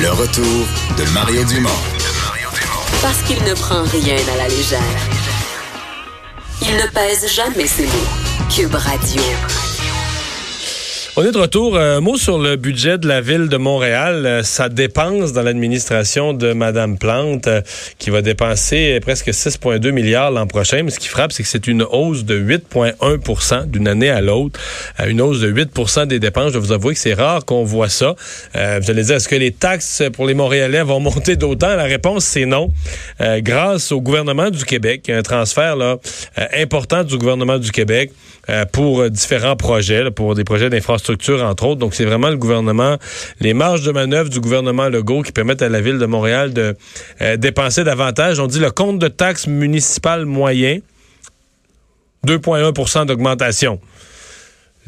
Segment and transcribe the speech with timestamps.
[0.00, 0.44] Le retour
[0.96, 1.68] de Mario Dumont.
[3.02, 4.78] Parce qu'il ne prend rien à la légère.
[6.62, 8.48] Il ne pèse jamais ses mots.
[8.48, 9.22] Cube Radio.
[11.20, 11.76] On est de retour.
[11.76, 14.24] Un mot sur le budget de la ville de Montréal.
[14.24, 17.60] Euh, Ça dépense dans l'administration de Madame Plante, euh,
[17.98, 20.86] qui va dépenser presque 6,2 milliards l'an prochain.
[20.88, 24.60] Ce qui frappe, c'est que c'est une hausse de 8,1% d'une année à l'autre.
[25.00, 26.52] Euh, Une hausse de 8% des dépenses.
[26.52, 28.14] Je vais vous avouer que c'est rare qu'on voit ça.
[28.54, 31.74] Euh, vous allez dire, est-ce que les taxes pour les Montréalais vont monter d'autant?
[31.74, 32.72] La réponse, c'est non.
[33.20, 35.96] Euh, grâce au gouvernement du Québec, un transfert là,
[36.38, 38.12] euh, important du gouvernement du Québec
[38.50, 41.80] euh, pour euh, différents projets, là, pour des projets d'infrastructure, entre autres.
[41.80, 42.96] Donc, c'est vraiment le gouvernement,
[43.40, 46.76] les marges de manœuvre du gouvernement Legault qui permettent à la ville de Montréal de
[47.20, 48.40] euh, dépenser davantage.
[48.40, 50.78] On dit le compte de taxes municipales moyen,
[52.26, 53.80] 2,1% d'augmentation.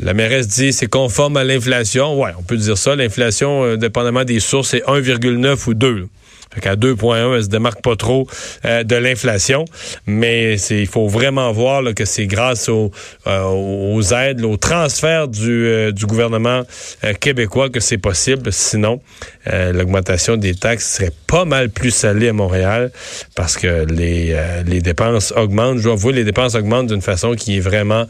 [0.02, 2.18] La mairesse dit c'est conforme à l'inflation.
[2.18, 2.96] Ouais, on peut dire ça.
[2.96, 6.08] L'inflation, euh, dépendamment des sources, c'est 1,9 ou 2.
[6.52, 8.26] Fait qu'à 2,1, elle se démarque pas trop
[8.64, 9.64] euh, de l'inflation,
[10.06, 12.90] mais il faut vraiment voir là, que c'est grâce aux,
[13.26, 16.62] euh, aux aides, aux transferts du, euh, du gouvernement
[17.04, 18.52] euh, québécois que c'est possible.
[18.52, 19.00] Sinon,
[19.46, 22.90] euh, l'augmentation des taxes serait pas mal plus salée à Montréal
[23.36, 25.78] parce que les, euh, les dépenses augmentent.
[25.78, 28.06] Je dois avouer, les dépenses augmentent d'une façon qui est vraiment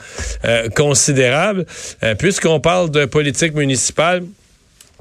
[0.74, 1.66] considérable.
[2.18, 4.22] Puisqu'on parle de politique municipale,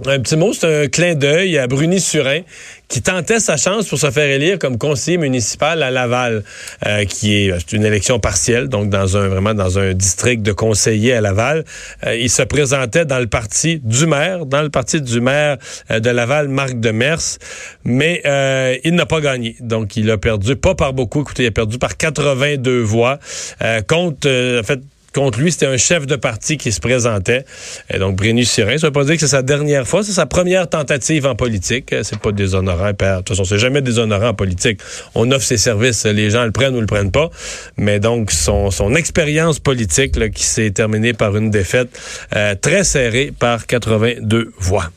[0.06, 2.42] un petit mot, c'est un clin d'œil à Bruni Surin
[2.88, 6.44] qui tentait sa chance pour se faire élire comme conseiller municipal à Laval,
[6.88, 10.52] euh, qui est c'est une élection partielle, donc dans un vraiment dans un district de
[10.52, 11.66] conseillers à Laval.
[12.06, 15.58] Euh, il se présentait dans le parti du maire, dans le parti du maire
[15.92, 17.38] euh, de Laval, Marc Demers,
[17.84, 19.56] mais euh, il n'a pas gagné.
[19.60, 23.20] Donc il a perdu, pas par beaucoup, écoutez, il a perdu par 82 voix
[23.62, 24.80] euh, contre, euh, en fait,
[25.14, 27.46] Contre lui, c'était un chef de parti qui se présentait.
[27.94, 30.26] Et donc, Brény Sirin, ça veut pas dire que c'est sa dernière fois, c'est sa
[30.26, 31.94] première tentative en politique.
[31.94, 32.92] Euh, C'est pas déshonorant.
[32.92, 34.80] De toute façon, c'est jamais déshonorant en politique.
[35.16, 37.30] On offre ses services, les gens le prennent ou le prennent pas.
[37.78, 41.90] Mais donc, son, expérience politique, qui s'est terminée par une défaite
[42.36, 44.92] euh, très serrée par 82 voix.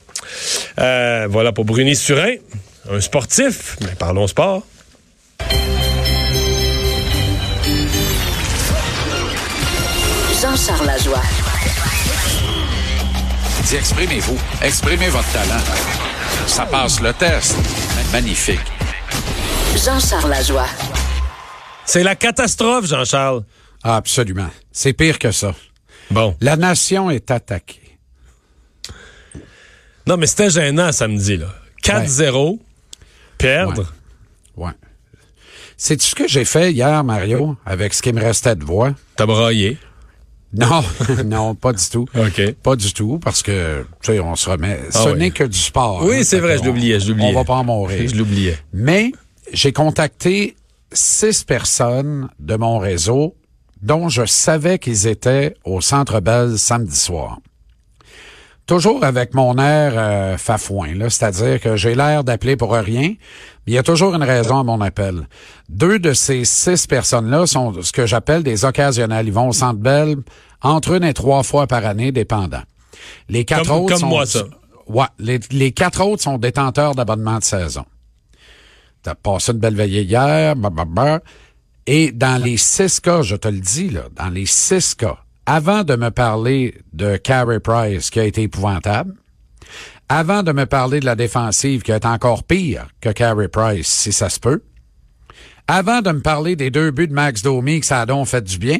[0.78, 2.34] Euh, voilà pour Bruni Surin,
[2.90, 3.76] un sportif.
[3.80, 4.66] Mais parlons sport.
[10.42, 11.22] Jean-Charles Lajoie.
[13.62, 14.36] Dis, exprimez-vous.
[14.60, 15.62] Exprimez votre talent.
[16.48, 17.54] Ça passe le test.
[18.10, 18.58] Magnifique.
[19.76, 20.66] Jean-Charles Lajoie.
[21.84, 23.44] C'est la catastrophe, Jean-Charles.
[23.84, 24.50] Ah, absolument.
[24.72, 25.54] C'est pire que ça.
[26.10, 26.36] Bon.
[26.40, 27.96] La nation est attaquée.
[30.08, 31.54] Non, mais c'était gênant samedi, là.
[31.84, 32.58] 4-0,
[33.38, 33.92] perdre.
[34.56, 34.72] Ouais.
[35.76, 38.92] C'est ce que j'ai fait hier, Mario, avec ce qui me restait de voix?
[39.14, 39.78] T'as braillé.
[40.54, 40.82] Non,
[41.24, 42.06] non, pas du tout.
[42.14, 42.52] OK.
[42.62, 44.80] Pas du tout, parce que, tu sais, on se remet.
[44.90, 45.18] Ce Ah oui.
[45.18, 46.02] n'est que du sport.
[46.04, 47.30] Oui, hein, c'est vrai, je l'oubliais, je l'oubliais.
[47.30, 48.08] On va pas en mourir.
[48.08, 48.58] Je l'oubliais.
[48.72, 49.12] Mais
[49.52, 50.56] j'ai contacté
[50.92, 53.34] six personnes de mon réseau
[53.80, 57.38] dont je savais qu'ils étaient au Centre Bell samedi soir.
[58.66, 63.16] Toujours avec mon air euh, fafouin, là, c'est-à-dire que j'ai l'air d'appeler pour rien, mais
[63.66, 65.26] il y a toujours une raison à mon appel.
[65.68, 69.26] Deux de ces six personnes-là sont ce que j'appelle des occasionnels.
[69.26, 70.16] Ils vont au Centre Bell
[70.62, 72.62] entre une et trois fois par année, dépendant.
[73.28, 74.06] Les quatre Comme- autres comme sont...
[74.06, 74.44] moi, ça.
[74.86, 77.84] Ouais, les, les quatre autres sont détenteurs d'abonnement de saison.
[79.02, 81.20] T'as passé une belle veillée hier, blablabla.
[81.86, 85.84] Et dans les six cas, je te le dis, là, dans les six cas, avant
[85.84, 89.14] de me parler de Carey Price, qui a été épouvantable,
[90.08, 94.12] avant de me parler de la défensive, qui est encore pire que Carey Price, si
[94.12, 94.62] ça se peut,
[95.66, 98.42] avant de me parler des deux buts de Max Domi, que ça a donc fait
[98.42, 98.78] du bien,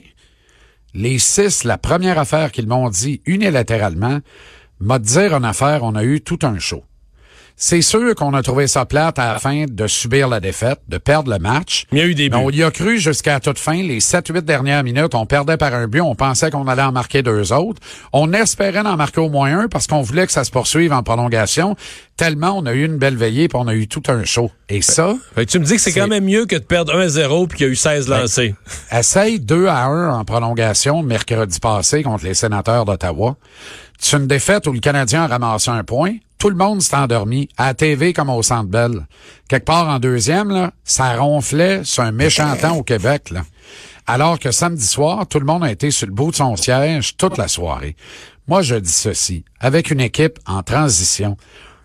[0.95, 4.21] les six, la première affaire qu'ils m'ont dit unilatéralement,
[4.81, 6.85] m'a dit dire une affaire, on a eu tout un show.
[7.65, 10.99] C'est sûr qu'on a trouvé ça plate à la fin de subir la défaite, de
[10.99, 11.87] perdre le match.
[11.93, 12.57] Il y a eu des Mais on buts.
[12.57, 13.81] y a cru jusqu'à toute fin.
[13.81, 16.01] Les 7-8 dernières minutes, on perdait par un but.
[16.01, 17.81] On pensait qu'on allait en marquer deux autres.
[18.13, 21.05] On espérait en marquer au moins un parce qu'on voulait que ça se poursuive en
[21.05, 21.77] prolongation.
[22.17, 24.51] Tellement on a eu une belle veillée puis on a eu tout un show.
[24.69, 27.47] Et ça, Fait tu me dis que c'est quand même mieux que de perdre 1-0
[27.47, 28.57] puis qu'il y a eu 16 lancés.
[28.91, 33.37] essaye 2 à 1 en prolongation mercredi passé contre les sénateurs d'Ottawa.
[34.01, 36.17] C'est une défaite où le Canadien a ramassé un point.
[36.43, 39.07] Tout le monde s'est endormi, à la TV comme au Centre Bell.
[39.49, 43.33] Quelque part en deuxième, là, ça ronflait sur un méchant temps au Québec.
[44.09, 47.17] Alors que samedi soir, tout le monde a été sur le bout de son siège
[47.17, 47.95] toute la soirée.
[48.49, 49.45] Moi, je dis ceci.
[49.61, 51.37] Avec une équipe en transition,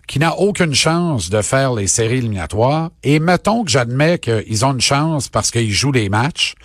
[0.08, 4.72] qui n'a aucune chance de faire les séries éliminatoires, et mettons que j'admets qu'ils ont
[4.72, 6.56] une chance parce qu'ils jouent les matchs,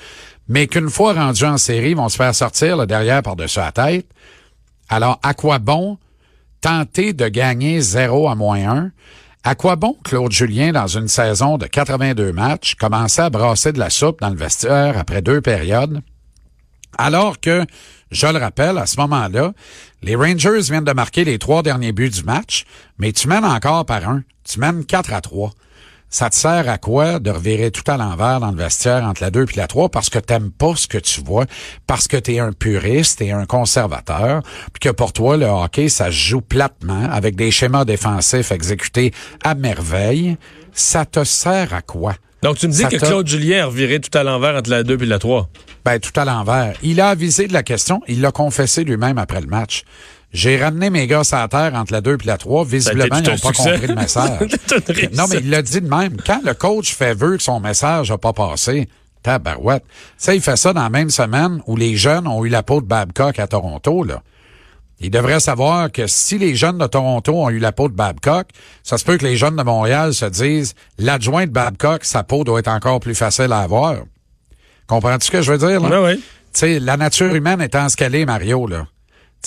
[0.48, 4.08] mais qu'une fois rendus en série, ils vont se faire sortir derrière par-dessus la tête.
[4.90, 6.00] Alors, à quoi bon
[6.64, 8.92] tenter de gagner 0 à moins 1
[9.44, 13.80] À quoi bon Claude Julien, dans une saison de 82 matchs, commençait à brasser de
[13.80, 16.02] la soupe dans le vestiaire après deux périodes,
[16.98, 17.66] alors que,
[18.12, 19.52] je le rappelle, à ce moment-là,
[20.04, 22.64] les Rangers viennent de marquer les trois derniers buts du match,
[22.98, 24.24] mais tu mènes encore par un.
[24.46, 25.52] Tu mènes 4 à 3
[26.14, 29.32] ça te sert à quoi de revirer tout à l'envers dans le vestiaire entre la
[29.32, 31.46] 2 et la 3 parce que t'aimes pas ce que tu vois,
[31.88, 35.90] parce que tu es un puriste et un conservateur, puis que pour toi, le hockey,
[35.90, 39.12] ça se joue platement avec des schémas défensifs exécutés
[39.44, 40.38] à merveille.
[40.72, 42.14] Ça te sert à quoi?
[42.44, 45.02] Donc, tu me dis que Claude Julien a reviré tout à l'envers entre la 2
[45.02, 45.50] et la 3?
[45.84, 46.76] Ben, tout à l'envers.
[46.84, 48.02] Il a avisé de la question.
[48.08, 49.84] Il l'a confessé lui-même après le match.
[50.34, 52.66] J'ai ramené mes gars à la terre entre la 2 et la 3.
[52.66, 54.40] Visiblement, ils n'ont pas compris le message.
[55.14, 56.18] non, mais il l'a dit de même.
[56.26, 58.90] Quand le coach fait vœu que son message n'a pas passé,
[59.22, 59.84] tabarouette.
[60.18, 62.82] Ça, il fait ça dans la même semaine où les jeunes ont eu la peau
[62.82, 64.24] de Babcock à Toronto, là.
[65.00, 68.48] Il devrait savoir que si les jeunes de Toronto ont eu la peau de Babcock,
[68.84, 72.44] ça se peut que les jeunes de Montréal se disent l'adjoint de Babcock, sa peau
[72.44, 73.98] doit être encore plus facile à avoir.
[74.88, 75.82] Comprends-tu ce que je veux dire?
[75.82, 76.02] Là?
[76.02, 76.24] Oui, oui.
[76.54, 78.86] Tu sais, la nature humaine étant ce qu'elle est, Mario, là.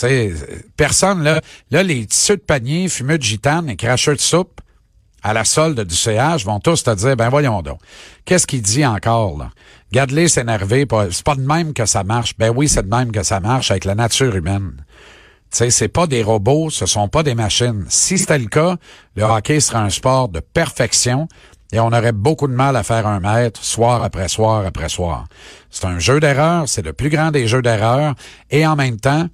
[0.01, 0.33] Sais,
[0.77, 1.41] personne, là,
[1.71, 4.61] là, les tissus de panier, fumeux de gitane et cracheux de soupe
[5.23, 7.81] à la solde du CH vont tous te dire, ben voyons donc,
[8.25, 9.51] qu'est-ce qu'il dit encore, là?
[9.93, 12.37] Garde-les s'énerver, c'est pas de même que ça marche.
[12.39, 14.85] Ben oui, c'est de même que ça marche avec la nature humaine.
[15.51, 17.85] Tu sais, c'est pas des robots, ce sont pas des machines.
[17.89, 18.77] Si c'était le cas,
[19.15, 21.29] le hockey serait un sport de perfection
[21.73, 25.27] et on aurait beaucoup de mal à faire un mètre soir après soir après soir.
[25.71, 28.15] C'est un jeu d'erreur, c'est le plus grand des jeux d'erreur
[28.51, 29.29] et en même temps,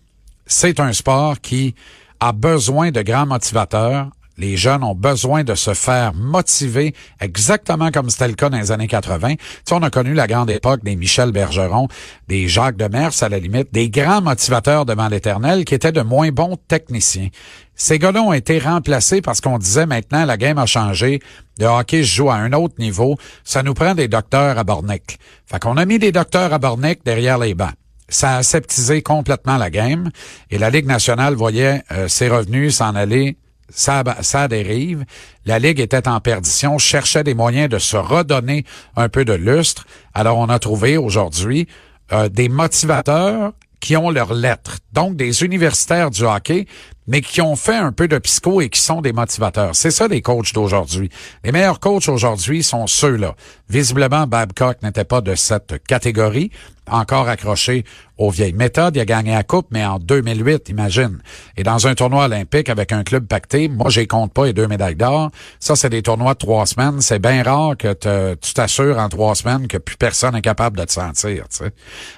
[0.47, 1.75] c'est un sport qui
[2.21, 8.11] a besoin de grands motivateurs, les jeunes ont besoin de se faire motiver exactement comme
[8.11, 9.35] c'était le cas dans les années 80.
[9.35, 11.89] Tu sais, on a connu la grande époque des Michel Bergeron,
[12.29, 16.31] des Jacques Demers à la limite, des grands motivateurs devant l'éternel qui étaient de moins
[16.31, 17.29] bons techniciens.
[17.75, 21.21] Ces gars-là ont été remplacés parce qu'on disait maintenant la game a changé,
[21.59, 25.19] le hockey se joue à un autre niveau, ça nous prend des docteurs à Bornick.
[25.47, 27.75] Fait qu'on a mis des docteurs à Bornick derrière les bancs
[28.13, 30.11] ça a aseptisé complètement la game
[30.51, 33.37] et la Ligue nationale voyait euh, ses revenus s'en aller
[33.75, 35.05] ça, ça dérive.
[35.47, 38.65] La Ligue était en perdition, cherchait des moyens de se redonner
[38.97, 39.87] un peu de lustre.
[40.15, 41.67] Alors, on a trouvé aujourd'hui
[42.13, 44.79] euh, des motivateurs qui ont leurs lettres.
[44.93, 46.67] Donc, des universitaires du hockey,
[47.09, 49.75] mais qui ont fait un peu de psycho et qui sont des motivateurs.
[49.75, 51.11] C'est ça les coachs d'aujourd'hui.
[51.43, 53.35] Les meilleurs coachs aujourd'hui sont ceux-là.
[53.73, 56.51] Visiblement, Babcock n'était pas de cette catégorie,
[56.87, 57.87] encore accroché
[58.19, 58.95] aux vieilles méthodes.
[58.97, 61.23] Il a gagné la coupe, mais en 2008, imagine.
[61.57, 64.67] Et dans un tournoi olympique avec un club pacté, moi, j'y compte pas les deux
[64.69, 65.31] médailles d'or.
[65.59, 67.01] Ça, c'est des tournois de trois semaines.
[67.01, 70.85] C'est bien rare que tu t'assures en trois semaines que plus personne est capable de
[70.85, 71.47] te sentir.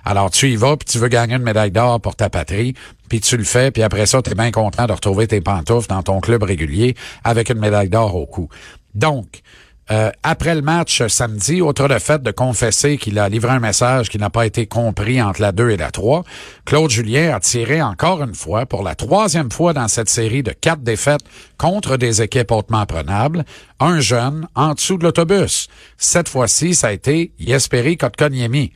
[0.04, 2.74] Alors, tu y vas, puis tu veux gagner une médaille d'or pour ta patrie,
[3.08, 5.88] puis tu le fais, puis après ça, tu es bien content de retrouver tes pantoufles
[5.88, 8.48] dans ton club régulier avec une médaille d'or au cou.
[8.96, 9.42] Donc,
[9.90, 14.08] euh, après le match samedi, outre le fait de confesser qu'il a livré un message
[14.08, 16.24] qui n'a pas été compris entre la 2 et la 3,
[16.64, 20.52] Claude Julien a tiré encore une fois, pour la troisième fois dans cette série de
[20.52, 21.24] quatre défaites
[21.58, 23.44] contre des équipes hautement prenables,
[23.78, 25.68] un jeune en dessous de l'autobus.
[25.98, 28.72] Cette fois-ci, ça a été Yesperi Kotkaniemi.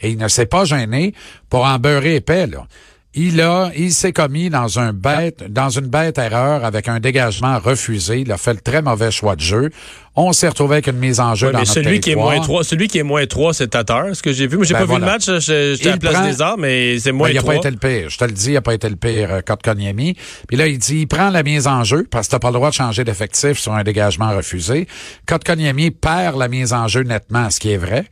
[0.00, 1.14] Et il ne s'est pas gêné
[1.48, 2.66] pour en beurrer épais, là
[3.14, 7.58] il a, il s'est commis dans un bête, dans une bête erreur avec un dégagement
[7.58, 8.20] refusé.
[8.20, 9.70] Il a fait le très mauvais choix de jeu.
[10.16, 12.64] On s'est retrouvé avec une mise en jeu dans mais celui qui est moins 3,
[12.64, 14.56] celui qui est moins 3, c'est Tatar, ce que j'ai vu?
[14.56, 17.12] Moi, j'ai ben pas vu le match, j'étais à la place des arts, mais c'est
[17.12, 17.54] moins ben, il 3.
[17.54, 18.10] Il a pas été le pire.
[18.10, 20.16] Je te le dis, il a pas été le pire, euh, Kotkaniemi.
[20.48, 22.54] Puis là, il dit, il prend la mise en jeu parce que t'as pas le
[22.54, 24.86] droit de changer d'effectif sur un dégagement refusé.
[25.26, 28.04] Kotkaniemi perd la mise en jeu nettement, ce qui est vrai.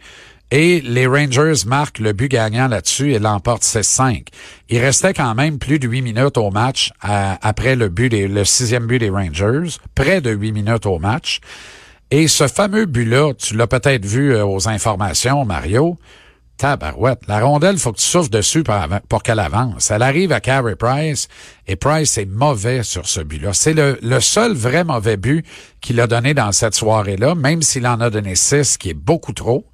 [0.50, 4.26] Et les Rangers marquent le but gagnant là-dessus et l'emportent 6-5.
[4.69, 8.87] Il restait quand même plus de huit minutes au match après le but le sixième
[8.87, 11.40] but des Rangers, près de huit minutes au match.
[12.11, 15.97] Et ce fameux but-là, tu l'as peut-être vu euh, aux informations, Mario.
[16.57, 17.21] Tabarouette.
[17.26, 18.75] La rondelle, faut que tu souffles dessus pour,
[19.09, 19.90] pour qu'elle avance.
[19.90, 21.28] Elle arrive à Carey Price
[21.66, 23.54] et Price est mauvais sur ce but-là.
[23.54, 25.47] C'est le, le seul vrai mauvais but
[25.80, 29.33] qu'il a donné dans cette soirée-là, même s'il en a donné six, qui est beaucoup
[29.33, 29.64] trop.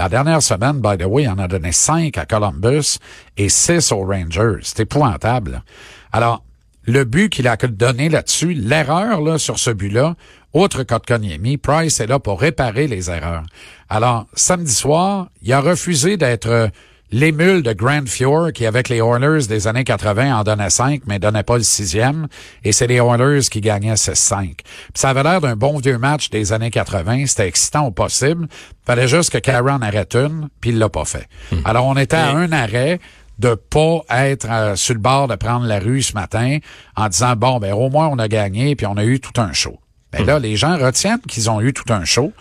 [0.00, 2.96] La dernière semaine, by the way, en a donné cinq à Columbus
[3.36, 4.60] et six aux Rangers.
[4.62, 5.62] C'est épouvantable.
[6.10, 6.42] Alors,
[6.84, 10.14] le but qu'il a donné là-dessus, l'erreur là, sur ce but-là,
[10.54, 13.42] autre Kotkaniemi, Price est là pour réparer les erreurs.
[13.90, 16.70] Alors, samedi soir, il a refusé d'être
[17.12, 21.18] l'émule de Grand Fjord qui, avec les Oilers des années 80, en donnait 5, mais
[21.18, 22.28] donnait pas le sixième.
[22.64, 24.60] Et c'est les Oilers qui gagnaient 6-5.
[24.94, 27.26] Ça avait l'air d'un bon vieux match des années 80.
[27.26, 28.48] C'était excitant au possible.
[28.86, 31.28] Fallait juste que Karen arrête une, puis il l'a pas fait.
[31.52, 31.58] Hmm.
[31.64, 33.00] Alors, on était à un arrêt
[33.38, 36.58] de pas être euh, sur le bord de prendre la rue ce matin
[36.94, 39.52] en disant, bon, ben au moins on a gagné, puis on a eu tout un
[39.52, 39.78] show.
[40.12, 42.32] Ben là, les gens retiennent qu'ils ont eu tout un show.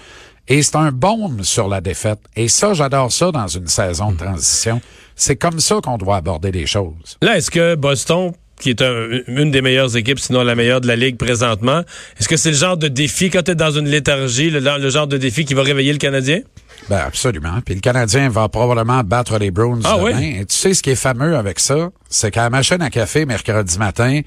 [0.50, 2.20] Et c'est un baume sur la défaite.
[2.36, 4.82] Et ça, j'adore ça dans une saison de transition.
[5.16, 7.18] C'est comme ça qu'on doit aborder les choses.
[7.22, 10.88] Là, est-ce que Boston qui est un- une des meilleures équipes, sinon la meilleure de
[10.88, 11.82] la Ligue présentement.
[12.20, 14.90] Est-ce que c'est le genre de défi, quand tu es dans une léthargie, le, le
[14.90, 16.42] genre de défi qui va réveiller le Canadien?
[16.90, 17.62] Ben absolument.
[17.66, 20.18] Puis le Canadien va probablement battre les Bruins Ah demain.
[20.20, 20.38] oui?
[20.42, 23.26] Et tu sais ce qui est fameux avec ça, c'est qu'à la machine à café
[23.26, 24.20] mercredi matin,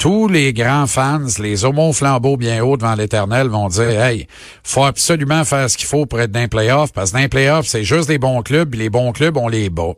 [0.00, 4.26] tous les grands fans, les homos flambeaux bien hauts devant l'éternel vont dire Hey,
[4.64, 7.28] faut absolument faire ce qu'il faut pour être dans les playoffs, parce que dans les
[7.28, 9.92] playoffs, c'est juste des bons clubs, puis les bons clubs, on les bat.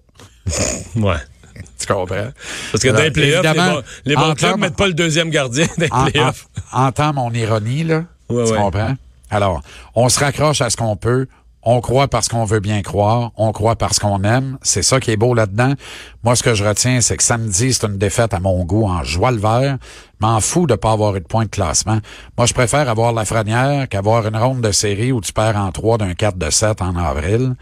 [0.97, 1.17] Ouais.
[1.79, 2.29] Tu comprends?
[2.73, 4.87] Parce que dans les Alors, playoffs, les bons, les bons en clubs termes- mettent pas
[4.89, 6.47] le deuxième gardien dans En- les playoffs.
[6.73, 8.05] en- entends mon ironie, là.
[8.29, 8.57] Ouais, tu ouais.
[8.59, 8.95] comprends?
[9.31, 9.63] Alors,
[9.95, 11.27] on se raccroche à ce qu'on peut.
[11.65, 13.31] On croit parce qu'on veut bien croire.
[13.37, 14.59] On croit parce qu'on aime.
[14.63, 15.75] C'est ça qui est beau là-dedans.
[16.25, 19.05] Moi, ce que je retiens, c'est que samedi, c'est une défaite à mon goût en
[19.05, 19.79] joie le vert.
[20.21, 21.99] M'en fous de pas avoir eu de point de classement.
[22.37, 25.71] Moi, je préfère avoir la franière qu'avoir une ronde de série où tu perds en
[25.71, 27.55] 3 d'un 4 de 7 en avril.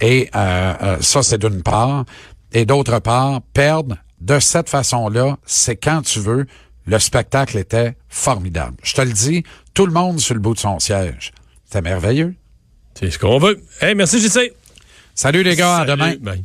[0.00, 2.04] Et euh, euh, ça, c'est d'une part.
[2.52, 6.46] Et d'autre part, perdre de cette façon-là, c'est quand tu veux.
[6.86, 8.78] Le spectacle était formidable.
[8.82, 9.42] Je te le dis,
[9.74, 11.32] tout le monde sur le bout de son siège.
[11.64, 12.34] C'était merveilleux.
[12.98, 13.60] C'est ce qu'on veut.
[13.80, 14.52] Hey, merci, JC.
[15.14, 16.16] Salut les gars, à demain.
[16.20, 16.44] Bye.